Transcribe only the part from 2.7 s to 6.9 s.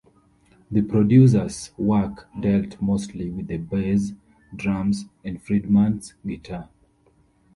mostly with the bass, drums and Friedman's guitar.